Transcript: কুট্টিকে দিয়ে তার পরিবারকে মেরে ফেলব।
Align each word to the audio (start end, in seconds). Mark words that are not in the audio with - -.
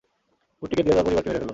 কুট্টিকে 0.63 0.83
দিয়ে 0.83 0.95
তার 0.95 1.05
পরিবারকে 1.05 1.29
মেরে 1.29 1.39
ফেলব। 1.39 1.49